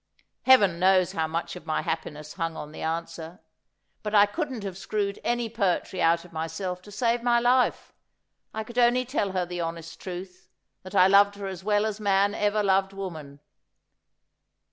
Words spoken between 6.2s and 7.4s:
of myself to save my